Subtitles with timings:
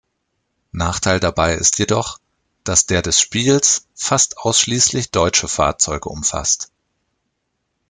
[0.71, 2.17] Nachteil dabei ist jedoch,
[2.63, 6.71] dass der des Spiels fast ausschließlich deutsche Fahrzeuge umfasst.